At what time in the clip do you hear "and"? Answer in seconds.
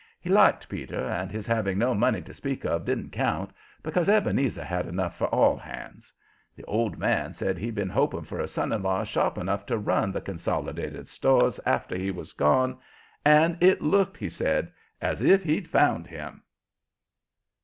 1.05-1.29, 13.23-13.59